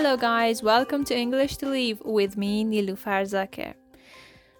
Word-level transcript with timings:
Hello, 0.00 0.16
guys, 0.16 0.62
welcome 0.62 1.02
to 1.06 1.18
English 1.18 1.56
to 1.56 1.66
Live 1.66 2.00
with 2.04 2.36
me, 2.36 2.64
Nilufar 2.64 3.24
Zakir. 3.26 3.74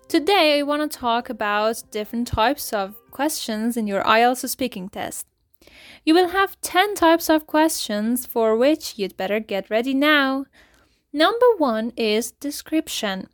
Today, 0.09 0.59
I 0.59 0.65
want 0.65 0.83
to 0.83 0.99
talk 0.99 1.31
about 1.31 1.81
different 1.93 2.27
types 2.27 2.73
of 2.73 2.97
questions 3.13 3.77
in 3.77 3.87
your 3.87 4.03
IELTS 4.03 4.49
speaking 4.49 4.89
test. 4.89 5.27
You 6.05 6.15
will 6.15 6.31
have 6.31 6.61
10 6.63 6.97
types 6.97 7.31
of 7.31 7.47
questions 7.47 8.27
for 8.27 8.57
which 8.57 8.95
you'd 8.99 9.17
better 9.17 9.39
get 9.39 9.71
ready 9.71 9.95
now. 9.95 10.47
Number 11.13 11.47
one 11.57 11.93
is 11.97 12.33
description. 12.33 13.29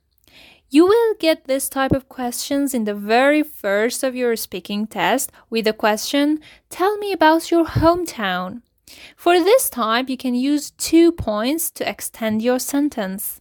You 0.69 0.85
will 0.85 1.15
get 1.19 1.47
this 1.47 1.71
type 1.71 1.93
of 1.93 2.11
questions 2.11 2.75
in 2.75 2.85
the 2.85 2.95
very 2.95 3.43
first 3.43 4.05
of 4.05 4.15
your 4.15 4.37
speaking 4.37 4.87
test 4.87 5.33
with 5.49 5.65
the 5.65 5.73
question, 5.73 6.41
Tell 6.69 6.99
me 6.99 7.13
about 7.13 7.51
your 7.51 7.65
hometown. 7.65 8.61
For 9.17 9.39
this 9.39 9.71
type, 9.71 10.09
you 10.09 10.17
can 10.17 10.35
use 10.35 10.71
two 10.73 11.13
points 11.13 11.71
to 11.73 11.89
extend 11.89 12.43
your 12.43 12.59
sentence. 12.59 13.41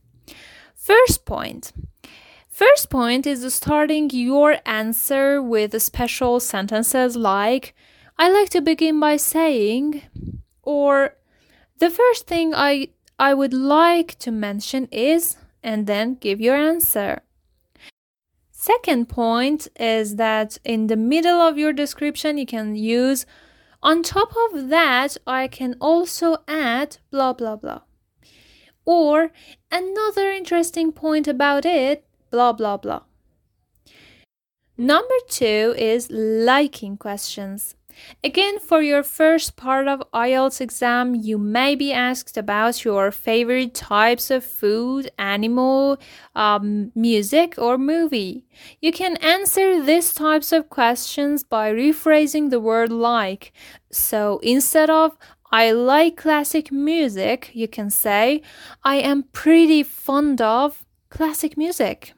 First 0.75 1.25
point. 1.25 1.71
First 2.49 2.89
point 2.89 3.25
is 3.25 3.51
starting 3.53 4.09
your 4.11 4.57
answer 4.65 5.41
with 5.41 5.81
special 5.81 6.39
sentences 6.39 7.15
like, 7.15 7.73
I 8.17 8.29
like 8.29 8.49
to 8.51 8.61
begin 8.61 8.99
by 8.99 9.17
saying, 9.17 10.03
or 10.61 11.15
the 11.79 11.89
first 11.89 12.27
thing 12.27 12.53
I, 12.53 12.89
I 13.17 13.33
would 13.33 13.53
like 13.53 14.19
to 14.19 14.31
mention 14.31 14.87
is, 14.91 15.37
and 15.63 15.87
then 15.87 16.15
give 16.15 16.39
your 16.39 16.55
answer. 16.55 17.21
Second 18.51 19.09
point 19.09 19.67
is 19.79 20.15
that 20.17 20.57
in 20.63 20.87
the 20.87 20.95
middle 20.95 21.41
of 21.41 21.57
your 21.57 21.73
description, 21.73 22.37
you 22.37 22.45
can 22.45 22.75
use 22.75 23.25
on 23.83 24.01
top 24.01 24.33
of 24.45 24.69
that, 24.69 25.17
I 25.27 25.47
can 25.47 25.75
also 25.79 26.37
add 26.47 26.97
blah 27.11 27.33
blah 27.33 27.57
blah. 27.57 27.81
Or 28.85 29.31
another 29.71 30.31
interesting 30.31 30.91
point 30.91 31.27
about 31.27 31.65
it, 31.65 32.05
blah 32.31 32.53
blah 32.53 32.77
blah. 32.77 33.01
Number 34.77 35.19
two 35.27 35.75
is 35.77 36.09
liking 36.09 36.97
questions. 36.97 37.75
Again, 38.23 38.59
for 38.59 38.81
your 38.81 39.03
first 39.03 39.55
part 39.55 39.87
of 39.87 40.03
IELTS 40.13 40.61
exam, 40.61 41.15
you 41.15 41.37
may 41.37 41.75
be 41.75 41.91
asked 41.91 42.37
about 42.37 42.83
your 42.83 43.11
favorite 43.11 43.73
types 43.73 44.31
of 44.31 44.43
food, 44.43 45.11
animal, 45.17 45.97
um, 46.35 46.91
music, 46.95 47.55
or 47.57 47.77
movie. 47.77 48.45
You 48.81 48.91
can 48.91 49.17
answer 49.17 49.83
these 49.83 50.13
types 50.13 50.51
of 50.51 50.69
questions 50.69 51.43
by 51.43 51.71
rephrasing 51.71 52.49
the 52.49 52.59
word 52.59 52.91
like. 52.91 53.51
So 53.91 54.39
instead 54.43 54.89
of 54.89 55.17
I 55.51 55.71
like 55.71 56.17
classic 56.17 56.71
music, 56.71 57.51
you 57.53 57.67
can 57.67 57.89
say 57.89 58.41
I 58.83 58.95
am 58.95 59.23
pretty 59.33 59.83
fond 59.83 60.41
of 60.41 60.83
classic 61.09 61.57
music. 61.57 62.13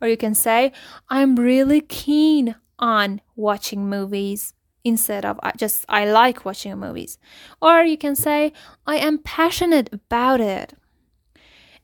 Or 0.00 0.08
you 0.08 0.16
can 0.16 0.34
say 0.34 0.72
I'm 1.08 1.36
really 1.36 1.80
keen 1.80 2.54
on 2.78 3.20
watching 3.34 3.88
movies 3.88 4.54
instead 4.86 5.24
of 5.24 5.38
I 5.42 5.50
just 5.56 5.84
I 5.88 6.04
like 6.04 6.44
watching 6.44 6.78
movies. 6.78 7.18
Or 7.60 7.82
you 7.82 7.98
can 7.98 8.14
say 8.14 8.52
I 8.86 8.96
am 8.96 9.18
passionate 9.18 9.92
about 9.92 10.40
it. 10.40 10.74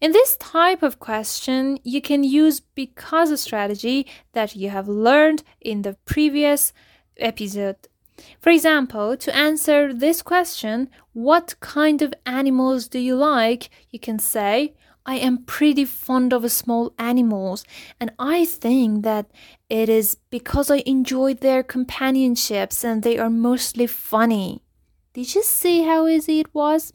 In 0.00 0.12
this 0.12 0.36
type 0.36 0.83
of 0.83 0.98
question, 0.98 1.78
you 1.84 2.00
can 2.00 2.25
use 2.25 2.61
because 2.61 3.41
strategy 3.41 4.06
that 4.33 4.56
you 4.56 4.70
have 4.70 4.89
learned 4.89 5.42
in 5.61 5.83
the 5.83 5.97
previous 6.05 6.73
episode. 7.17 7.77
For 8.41 8.50
example, 8.50 9.17
to 9.17 9.34
answer 9.34 9.92
this 9.92 10.23
question, 10.23 10.89
what 11.12 11.55
kind 11.61 12.03
of 12.03 12.14
animals 12.27 12.89
do 12.89 12.98
you 12.98 13.17
like? 13.17 13.70
You 13.91 13.98
can 13.98 14.19
say, 14.19 14.75
I 15.05 15.17
am 15.17 15.45
pretty 15.45 15.84
fond 15.84 16.33
of 16.33 16.50
small 16.50 16.92
animals, 16.98 17.64
and 17.98 18.13
I 18.18 18.45
think 18.45 19.02
that 19.02 19.30
it 19.68 19.89
is 19.89 20.17
because 20.30 20.70
I 20.70 20.83
enjoy 20.86 21.35
their 21.35 21.63
companionships 21.63 22.85
and 22.85 23.02
they 23.02 23.18
are 23.18 23.30
mostly 23.30 23.86
funny. 23.86 24.63
Did 25.13 25.35
you 25.35 25.42
see 25.42 25.83
how 25.83 26.07
easy 26.07 26.40
it 26.40 26.55
was? 26.55 26.92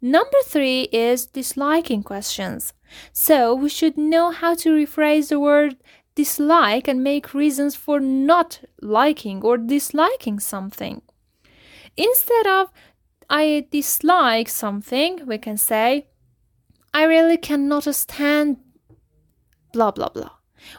Number 0.00 0.38
three 0.44 0.82
is 0.92 1.26
disliking 1.26 2.02
questions. 2.02 2.72
So 3.12 3.54
we 3.54 3.68
should 3.68 3.96
know 3.96 4.30
how 4.30 4.54
to 4.56 4.70
rephrase 4.70 5.28
the 5.28 5.40
word 5.40 5.76
dislike 6.14 6.86
and 6.86 7.02
make 7.02 7.34
reasons 7.34 7.74
for 7.74 7.98
not 7.98 8.60
liking 8.80 9.42
or 9.42 9.58
disliking 9.58 10.38
something. 10.38 11.02
Instead 11.96 12.46
of 12.46 12.70
I 13.28 13.66
dislike 13.70 14.48
something, 14.48 15.26
we 15.26 15.38
can 15.38 15.56
say 15.56 16.06
I 16.94 17.02
really 17.02 17.36
cannot 17.36 17.92
stand 17.94 18.58
blah 19.72 19.90
blah 19.90 20.08
blah. 20.08 20.30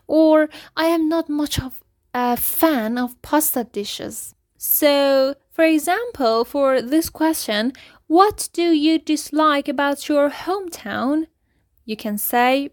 Or 0.08 0.50
I 0.76 0.86
am 0.86 1.10
not 1.10 1.30
much 1.30 1.60
of 1.60 1.84
a 2.14 2.38
fan 2.38 2.98
of 2.98 3.22
pasta 3.22 3.66
dishes. 3.66 4.34
So, 4.58 5.36
for 5.52 5.66
example, 5.66 6.46
for 6.46 6.82
this 6.82 7.10
question, 7.10 7.74
what 8.08 8.50
do 8.54 8.72
you 8.72 8.98
dislike 8.98 9.68
about 9.68 10.08
your 10.08 10.30
hometown? 10.30 11.28
You 11.84 11.98
can 11.98 12.18
say, 12.18 12.72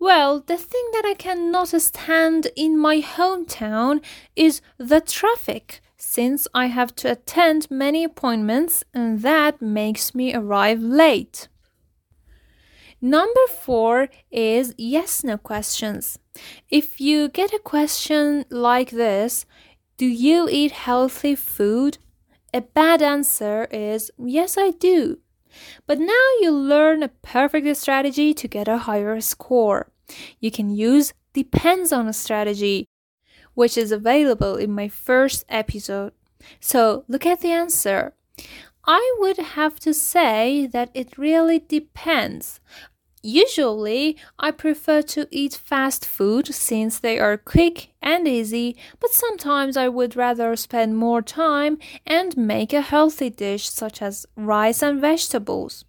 Well, 0.00 0.40
the 0.40 0.56
thing 0.56 0.86
that 0.92 1.04
I 1.06 1.14
cannot 1.14 1.68
stand 1.68 2.48
in 2.56 2.76
my 2.76 3.00
hometown 3.00 4.02
is 4.34 4.60
the 4.76 5.00
traffic, 5.00 5.80
since 5.96 6.48
I 6.52 6.66
have 6.66 6.96
to 6.96 7.12
attend 7.12 7.70
many 7.70 8.02
appointments 8.02 8.82
and 8.92 9.22
that 9.22 9.62
makes 9.62 10.14
me 10.14 10.34
arrive 10.34 10.80
late. 10.82 11.48
Number 13.00 13.46
four 13.48 14.08
is 14.30 14.74
yes 14.76 15.24
no 15.24 15.38
questions. 15.38 16.18
If 16.68 17.00
you 17.00 17.28
get 17.28 17.52
a 17.54 17.58
question 17.58 18.44
like 18.50 18.90
this, 18.90 19.46
do 19.96 20.06
you 20.06 20.48
eat 20.50 20.72
healthy 20.72 21.34
food? 21.34 21.98
A 22.52 22.60
bad 22.60 23.00
answer 23.00 23.68
is 23.70 24.10
yes, 24.18 24.58
I 24.58 24.72
do. 24.72 25.18
But 25.86 25.98
now 25.98 26.26
you 26.40 26.50
learn 26.50 27.02
a 27.02 27.08
perfect 27.08 27.76
strategy 27.76 28.34
to 28.34 28.48
get 28.48 28.68
a 28.68 28.78
higher 28.78 29.20
score. 29.20 29.90
You 30.38 30.50
can 30.50 30.70
use 30.70 31.12
depends 31.32 31.92
on 31.92 32.08
a 32.08 32.12
strategy, 32.12 32.86
which 33.54 33.78
is 33.78 33.92
available 33.92 34.56
in 34.56 34.72
my 34.72 34.88
first 34.88 35.44
episode. 35.48 36.12
So 36.60 37.04
look 37.08 37.26
at 37.26 37.40
the 37.40 37.50
answer. 37.50 38.14
I 38.86 39.14
would 39.18 39.36
have 39.36 39.78
to 39.80 39.92
say 39.92 40.66
that 40.72 40.90
it 40.94 41.18
really 41.18 41.58
depends. 41.58 42.60
Usually, 43.22 44.16
I 44.38 44.50
prefer 44.50 45.02
to 45.02 45.28
eat 45.30 45.52
fast 45.52 46.06
food 46.06 46.54
since 46.54 46.98
they 46.98 47.18
are 47.18 47.36
quick 47.36 47.92
and 48.00 48.26
easy, 48.26 48.76
but 48.98 49.10
sometimes 49.10 49.76
I 49.76 49.88
would 49.88 50.16
rather 50.16 50.56
spend 50.56 50.96
more 50.96 51.20
time 51.20 51.78
and 52.06 52.36
make 52.36 52.72
a 52.72 52.80
healthy 52.80 53.28
dish 53.28 53.68
such 53.68 54.00
as 54.00 54.24
rice 54.36 54.82
and 54.82 55.00
vegetables. 55.00 55.84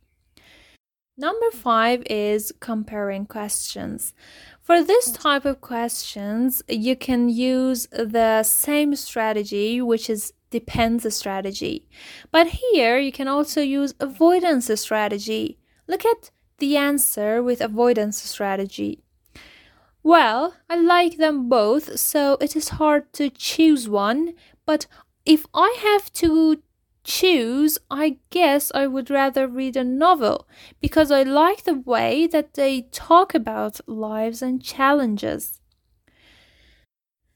Number 1.18 1.52
five 1.52 2.04
is 2.10 2.52
comparing 2.60 3.26
questions. 3.28 4.14
For 4.62 4.84
this 4.84 5.12
type 5.12 5.46
of 5.46 5.62
questions, 5.62 6.64
you 6.68 6.96
can 6.96 7.30
use 7.30 7.88
the 7.92 8.44
same 8.44 8.96
strategy, 8.96 9.82
which 9.82 10.10
is 10.10 10.34
depends 10.50 11.16
strategy. 11.16 11.88
But 12.32 12.48
here 12.48 12.98
you 12.98 13.12
can 13.12 13.28
also 13.28 13.62
use 13.62 13.94
avoidance 14.00 14.70
strategy. 14.80 15.58
Look 15.88 16.06
at 16.06 16.32
the 16.62 16.78
answer 16.78 17.44
with 17.44 17.60
avoidance 17.60 18.22
strategy. 18.22 19.04
Well, 20.04 20.56
I 20.70 20.78
like 20.78 21.18
them 21.18 21.50
both, 21.50 22.00
so 22.00 22.38
it 22.42 22.56
is 22.56 22.70
hard 22.70 23.12
to 23.14 23.30
choose 23.30 23.90
one, 23.90 24.34
but 24.66 24.88
if 25.26 25.46
I 25.54 25.78
have 25.82 26.12
to 26.14 26.62
choose, 27.04 27.78
I 27.90 28.18
guess 28.30 28.72
I 28.74 28.88
would 28.88 29.10
rather 29.10 29.48
read 29.48 29.76
a 29.76 29.84
novel 29.84 30.48
because 30.80 31.12
I 31.12 31.24
like 31.24 31.64
the 31.64 31.76
way 31.76 32.28
that 32.28 32.54
they 32.56 32.84
talk 32.92 33.36
about 33.36 33.88
lives 33.88 34.42
and 34.42 34.64
challenges. 34.64 35.61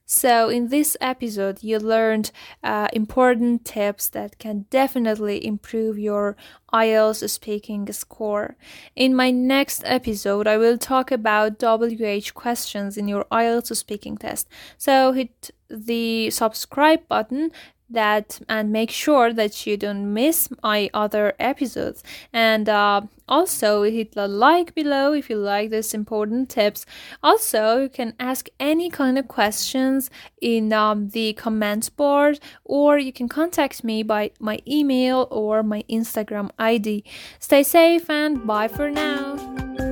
So, 0.08 0.48
in 0.48 0.68
this 0.68 0.96
episode, 1.00 1.64
you 1.64 1.80
learned 1.80 2.30
uh, 2.62 2.86
important 2.92 3.64
tips 3.64 4.08
that 4.10 4.38
can 4.38 4.66
definitely 4.70 5.44
improve 5.44 5.98
your 5.98 6.36
IELTS 6.72 7.28
speaking 7.28 7.90
score. 7.92 8.56
In 8.94 9.16
my 9.16 9.32
next 9.32 9.82
episode, 9.84 10.46
I 10.46 10.58
will 10.58 10.78
talk 10.78 11.10
about 11.10 11.58
WH 11.58 12.34
questions 12.34 12.96
in 12.96 13.08
your 13.08 13.24
IELTS 13.32 13.74
speaking 13.76 14.16
test. 14.16 14.48
So, 14.78 15.10
hit 15.10 15.50
the 15.68 16.30
subscribe 16.30 17.08
button 17.08 17.50
that 17.90 18.40
and 18.48 18.72
make 18.72 18.90
sure 18.90 19.32
that 19.32 19.66
you 19.66 19.76
don't 19.76 20.12
miss 20.12 20.48
my 20.62 20.90
other 20.92 21.34
episodes. 21.38 22.02
And 22.32 22.68
uh, 22.68 23.02
also 23.28 23.82
hit 23.82 24.12
the 24.12 24.28
like 24.28 24.74
below 24.74 25.12
if 25.12 25.28
you 25.28 25.36
like 25.36 25.70
this 25.70 25.94
important 25.94 26.48
tips 26.48 26.86
also 27.22 27.80
you 27.80 27.88
can 27.88 28.14
ask 28.20 28.48
any 28.60 28.88
kind 28.88 29.18
of 29.18 29.26
questions 29.26 30.10
in 30.40 30.72
um, 30.72 31.08
the 31.08 31.32
comment 31.32 31.90
board 31.96 32.38
or 32.64 32.98
you 32.98 33.12
can 33.12 33.28
contact 33.28 33.82
me 33.82 34.02
by 34.02 34.30
my 34.38 34.60
email 34.66 35.26
or 35.30 35.62
my 35.62 35.82
instagram 35.90 36.50
id 36.58 37.02
stay 37.40 37.62
safe 37.62 38.08
and 38.08 38.46
bye 38.46 38.68
for 38.68 38.90
now 38.90 39.85